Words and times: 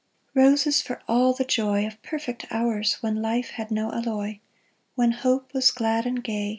"Roses 0.33 0.81
for 0.81 0.99
all 1.07 1.31
the 1.31 1.43
joy 1.45 1.85
Of 1.85 2.01
perfect 2.01 2.47
hours 2.49 2.95
when 3.03 3.21
life 3.21 3.51
had 3.51 3.69
no 3.69 3.91
alloy; 3.91 4.39
When 4.95 5.11
hope 5.11 5.53
was 5.53 5.69
glad 5.69 6.07
and 6.07 6.23
gay. 6.23 6.49